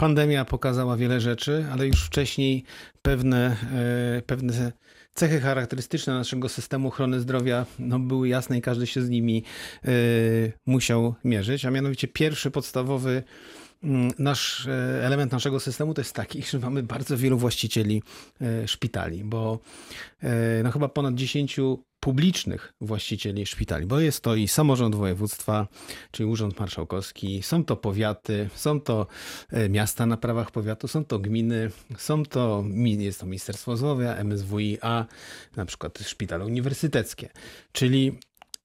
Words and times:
Pandemia 0.00 0.44
pokazała 0.44 0.96
wiele 0.96 1.20
rzeczy, 1.20 1.66
ale 1.72 1.86
już 1.86 2.04
wcześniej 2.04 2.64
pewne, 3.02 3.56
e, 4.18 4.22
pewne 4.22 4.72
cechy 5.14 5.40
charakterystyczne 5.40 6.14
naszego 6.14 6.48
systemu 6.48 6.88
ochrony 6.88 7.20
zdrowia 7.20 7.66
no, 7.78 7.98
były 7.98 8.28
jasne 8.28 8.58
i 8.58 8.60
każdy 8.60 8.86
się 8.86 9.02
z 9.02 9.08
nimi 9.08 9.44
e, 9.84 9.90
musiał 10.66 11.14
mierzyć. 11.24 11.64
A 11.64 11.70
mianowicie 11.70 12.08
pierwszy 12.08 12.50
podstawowy 12.50 13.22
nasz 14.18 14.66
e, 14.66 15.06
element 15.06 15.32
naszego 15.32 15.60
systemu 15.60 15.94
to 15.94 16.00
jest 16.00 16.14
taki, 16.14 16.42
że 16.42 16.58
mamy 16.58 16.82
bardzo 16.82 17.16
wielu 17.16 17.38
właścicieli 17.38 18.02
e, 18.40 18.68
szpitali, 18.68 19.24
bo 19.24 19.58
e, 20.22 20.62
no, 20.62 20.70
chyba 20.70 20.88
ponad 20.88 21.14
10 21.14 21.60
publicznych 22.00 22.72
właścicieli 22.80 23.46
szpitali, 23.46 23.86
bo 23.86 24.00
jest 24.00 24.20
to 24.20 24.34
i 24.34 24.48
samorząd 24.48 24.94
województwa, 24.94 25.68
czyli 26.10 26.28
Urząd 26.28 26.60
Marszałkowski, 26.60 27.42
są 27.42 27.64
to 27.64 27.76
powiaty, 27.76 28.50
są 28.54 28.80
to 28.80 29.06
miasta 29.68 30.06
na 30.06 30.16
prawach 30.16 30.50
powiatu, 30.50 30.88
są 30.88 31.04
to 31.04 31.18
gminy, 31.18 31.70
są 31.96 32.24
to, 32.24 32.64
jest 32.98 33.20
to 33.20 33.26
Ministerstwo 33.26 33.76
Zdrowia, 33.76 34.24
MSWiA, 34.24 35.06
na 35.56 35.64
przykład 35.66 35.98
szpitale 35.98 36.44
uniwersyteckie. 36.44 37.28
Czyli 37.72 38.18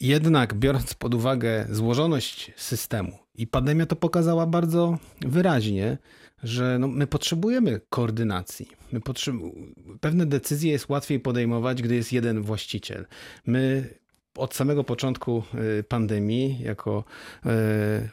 jednak 0.00 0.54
biorąc 0.54 0.94
pod 0.94 1.14
uwagę 1.14 1.66
złożoność 1.70 2.52
systemu 2.56 3.18
i 3.34 3.46
pandemia 3.46 3.86
to 3.86 3.96
pokazała 3.96 4.46
bardzo 4.46 4.98
wyraźnie, 5.20 5.98
że 6.42 6.78
no, 6.78 6.88
my 6.88 7.06
potrzebujemy 7.06 7.80
koordynacji. 7.90 8.68
My 8.92 9.00
potrzebu- 9.00 9.52
pewne 10.00 10.26
decyzje 10.26 10.72
jest 10.72 10.88
łatwiej 10.88 11.20
podejmować, 11.20 11.82
gdy 11.82 11.94
jest 11.94 12.12
jeden 12.12 12.42
właściciel. 12.42 13.06
My 13.46 13.94
od 14.36 14.54
samego 14.54 14.84
początku 14.84 15.42
y, 15.78 15.82
pandemii, 15.82 16.58
jako 16.62 17.04
y, 17.46 17.50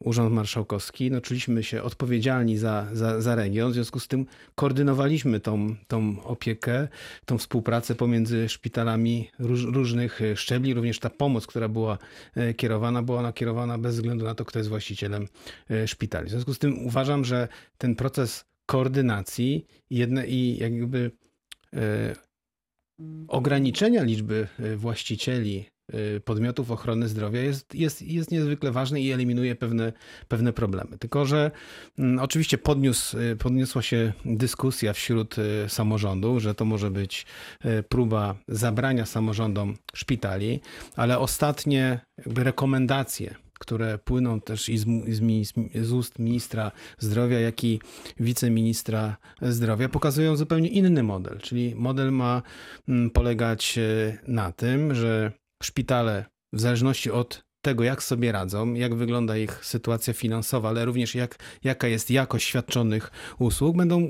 Urząd 0.00 0.32
Marszałkowski, 0.32 1.10
no, 1.10 1.20
czuliśmy 1.20 1.62
się 1.62 1.82
odpowiedzialni 1.82 2.58
za, 2.58 2.86
za, 2.92 3.20
za 3.20 3.34
region. 3.34 3.70
W 3.70 3.74
związku 3.74 4.00
z 4.00 4.08
tym 4.08 4.26
koordynowaliśmy 4.54 5.40
tą, 5.40 5.74
tą 5.88 6.22
opiekę, 6.24 6.88
tą 7.24 7.38
współpracę 7.38 7.94
pomiędzy 7.94 8.48
szpitalami 8.48 9.30
róż, 9.38 9.64
różnych 9.64 10.20
y, 10.20 10.36
szczebli. 10.36 10.74
Również 10.74 10.98
ta 10.98 11.10
pomoc, 11.10 11.46
która 11.46 11.68
była 11.68 11.98
kierowana, 12.56 13.02
była 13.02 13.18
ona 13.18 13.32
kierowana 13.32 13.78
bez 13.78 13.94
względu 13.94 14.24
na 14.24 14.34
to, 14.34 14.44
kto 14.44 14.58
jest 14.58 14.68
właścicielem 14.68 15.28
szpitali. 15.86 16.26
W 16.26 16.30
związku 16.30 16.54
z 16.54 16.58
tym 16.58 16.86
uważam, 16.86 17.24
że 17.24 17.48
ten 17.78 17.94
proces 17.94 18.44
koordynacji 18.66 19.66
jedne, 19.90 20.26
i 20.26 20.58
jakby 20.58 21.10
ograniczenia 23.28 24.02
liczby 24.02 24.48
właścicieli 24.76 25.66
podmiotów 26.24 26.70
ochrony 26.70 27.08
zdrowia 27.08 27.40
jest, 27.40 27.74
jest, 27.74 28.02
jest 28.02 28.30
niezwykle 28.30 28.72
ważny 28.72 29.00
i 29.00 29.12
eliminuje 29.12 29.54
pewne, 29.54 29.92
pewne 30.28 30.52
problemy. 30.52 30.98
Tylko, 30.98 31.26
że 31.26 31.50
mm, 31.98 32.18
oczywiście 32.18 32.58
podniósł, 32.58 33.18
y, 33.18 33.36
podniosła 33.36 33.82
się 33.82 34.12
dyskusja 34.24 34.92
wśród 34.92 35.36
y, 35.38 35.68
samorządów, 35.68 36.42
że 36.42 36.54
to 36.54 36.64
może 36.64 36.90
być 36.90 37.26
y, 37.64 37.82
próba 37.82 38.34
zabrania 38.48 39.06
samorządom 39.06 39.76
szpitali, 39.94 40.60
ale 40.96 41.18
ostatnie 41.18 42.00
rekomendacje 42.26 43.34
które 43.60 43.98
płyną 43.98 44.40
też 44.40 44.68
i 44.68 44.78
z, 44.78 44.86
z, 45.08 45.52
z 45.74 45.92
ust 45.92 46.18
ministra 46.18 46.72
zdrowia, 46.98 47.40
jak 47.40 47.64
i 47.64 47.80
wiceministra 48.20 49.16
zdrowia, 49.42 49.88
pokazują 49.88 50.36
zupełnie 50.36 50.68
inny 50.68 51.02
model. 51.02 51.38
Czyli 51.38 51.74
model 51.74 52.12
ma 52.12 52.42
mm, 52.88 53.10
polegać 53.10 53.78
na 54.26 54.52
tym, 54.52 54.94
że 54.94 55.32
szpitale, 55.62 56.24
w 56.52 56.60
zależności 56.60 57.10
od 57.10 57.44
tego, 57.62 57.84
jak 57.84 58.02
sobie 58.02 58.32
radzą, 58.32 58.74
jak 58.74 58.94
wygląda 58.94 59.36
ich 59.36 59.64
sytuacja 59.64 60.12
finansowa, 60.12 60.68
ale 60.68 60.84
również 60.84 61.14
jak, 61.14 61.36
jaka 61.64 61.88
jest 61.88 62.10
jakość 62.10 62.46
świadczonych 62.46 63.10
usług, 63.38 63.76
będą 63.76 64.08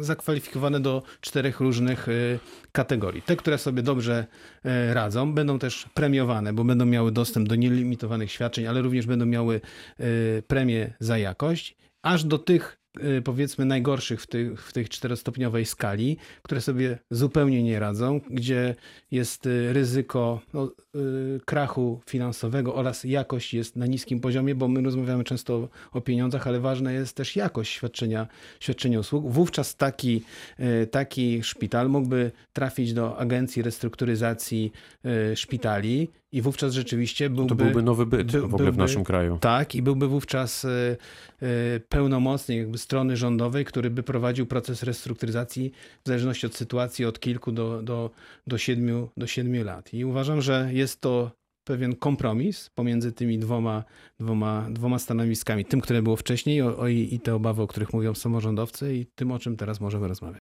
zakwalifikowane 0.00 0.80
do 0.80 1.02
czterech 1.20 1.60
różnych 1.60 2.08
y, 2.08 2.38
kategorii. 2.72 3.22
Te, 3.22 3.36
które 3.36 3.58
sobie 3.58 3.82
dobrze 3.82 4.26
y, 4.66 4.94
radzą, 4.94 5.32
będą 5.32 5.58
też 5.58 5.86
premiowane, 5.94 6.52
bo 6.52 6.64
będą 6.64 6.86
miały 6.86 7.12
dostęp 7.12 7.48
do 7.48 7.54
nielimitowanych 7.54 8.32
świadczeń, 8.32 8.66
ale 8.66 8.82
również 8.82 9.06
będą 9.06 9.26
miały 9.26 9.60
y, 10.00 10.42
premię 10.46 10.94
za 11.00 11.18
jakość, 11.18 11.76
aż 12.02 12.24
do 12.24 12.38
tych 12.38 12.78
powiedzmy 13.24 13.64
najgorszych 13.64 14.22
w, 14.22 14.26
tych, 14.26 14.62
w 14.62 14.72
tej 14.72 14.88
czterostopniowej 14.88 15.66
skali, 15.66 16.16
które 16.42 16.60
sobie 16.60 16.98
zupełnie 17.10 17.62
nie 17.62 17.80
radzą, 17.80 18.20
gdzie 18.30 18.74
jest 19.10 19.46
y, 19.46 19.72
ryzyko 19.72 20.40
no, 20.52 20.70
y, 20.94 21.40
krachu 21.44 22.00
finansowego 22.06 22.74
oraz 22.74 23.04
jakość 23.04 23.54
jest 23.54 23.76
na 23.76 23.86
niskim 23.86 24.20
poziomie, 24.20 24.54
bo 24.54 24.68
my 24.68 24.82
rozmawiamy 24.82 25.24
często 25.24 25.68
o, 25.92 26.00
pieniądzach, 26.00 26.46
ale 26.46 26.60
ważna 26.60 26.92
jest 26.92 27.16
też 27.16 27.36
jakość 27.36 27.72
świadczenia, 27.72 28.26
świadczenia 28.60 29.00
usług. 29.00 29.32
Wówczas 29.32 29.76
taki, 29.76 30.22
y, 30.60 30.86
taki 30.86 31.42
szpital 31.42 31.88
mógłby 31.88 32.30
trafić 32.52 32.92
do 32.92 33.18
Agencji 33.18 33.62
Restrukturyzacji 33.62 34.72
y, 35.32 35.36
Szpitali 35.36 36.08
i 36.32 36.42
wówczas 36.42 36.72
rzeczywiście 36.74 37.30
byłby... 37.30 37.48
To 37.48 37.54
byłby 37.54 37.82
nowy 37.82 38.06
byt 38.06 38.32
by- 38.32 38.40
w 38.40 38.44
ogóle 38.44 38.58
w 38.58 38.60
byłby- 38.64 38.78
naszym 38.78 39.04
kraju. 39.04 39.38
Tak, 39.40 39.74
i 39.74 39.82
byłby 39.82 40.08
wówczas 40.08 40.64
y, 40.64 40.96
y, 41.42 41.80
pełnomocnik 41.88 42.58
jakby 42.58 42.78
strony 42.78 43.16
rządowej, 43.16 43.64
który 43.64 43.90
by 43.90 44.02
prowadził 44.02 44.46
proces 44.46 44.82
restrukturyzacji 44.82 45.72
w 46.04 46.08
zależności 46.08 46.46
od 46.46 46.54
sytuacji 46.54 47.04
od 47.04 47.20
kilku 47.20 47.52
do, 47.52 47.82
do, 47.82 48.10
do, 48.46 48.58
siedmiu, 48.58 49.08
do 49.16 49.26
siedmiu 49.26 49.64
lat. 49.64 49.94
I 49.94 50.04
uważam, 50.04 50.42
że 50.42 50.68
jest 50.72 51.00
to 51.00 51.30
pewien 51.64 51.96
kompromis 51.96 52.70
pomiędzy 52.74 53.12
tymi 53.12 53.38
dwoma, 53.38 53.84
dwoma, 54.20 54.66
dwoma 54.70 54.98
stanowiskami. 54.98 55.64
Tym, 55.64 55.80
które 55.80 56.02
było 56.02 56.16
wcześniej 56.16 56.62
o, 56.62 56.78
o, 56.78 56.88
i 56.88 57.14
i 57.14 57.20
te 57.20 57.34
obawy, 57.34 57.62
o 57.62 57.66
których 57.66 57.92
mówią 57.92 58.14
samorządowcy 58.14 58.96
i 58.96 59.06
tym, 59.14 59.32
o 59.32 59.38
czym 59.38 59.56
teraz 59.56 59.80
możemy 59.80 60.08
rozmawiać. 60.08 60.36